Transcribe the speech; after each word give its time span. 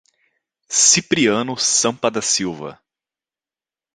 Cipriano 0.67 1.55
Sampa 1.55 2.09
da 2.09 2.23
Silva 2.23 2.81